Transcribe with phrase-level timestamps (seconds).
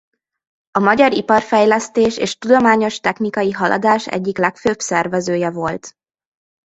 [0.71, 5.97] A magyar iparfejlesztés és tudományos-technikai haladás egyik legfőbb szervezője volt.